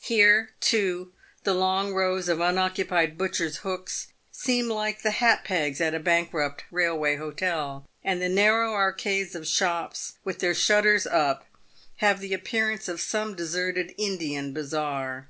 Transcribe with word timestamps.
Here, 0.00 0.52
too, 0.60 1.12
the 1.44 1.52
long 1.52 1.92
rows 1.92 2.26
of 2.30 2.40
unoccupied 2.40 3.18
butchers' 3.18 3.58
hooks 3.58 4.06
seem 4.32 4.68
like 4.70 5.02
the 5.02 5.10
hat 5.10 5.44
pegs 5.44 5.78
at 5.78 5.92
a 5.92 6.00
bankrupt 6.00 6.64
railway 6.70 7.16
hotel, 7.16 7.84
and 8.02 8.22
the 8.22 8.30
narrow 8.30 8.72
arcades 8.72 9.34
of 9.34 9.46
shops, 9.46 10.14
with 10.24 10.38
their 10.38 10.54
shutters 10.54 11.06
up, 11.06 11.46
have 11.96 12.20
the 12.20 12.32
appearance 12.32 12.88
of 12.88 12.98
some 12.98 13.34
deserted 13.34 13.94
Indian 13.98 14.54
bazaar. 14.54 15.28